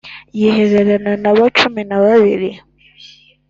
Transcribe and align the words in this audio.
yihererana 0.37 1.11
n’abo 1.23 1.43
cumi 1.59 1.81
na 1.89 1.97
babiri 2.03 2.49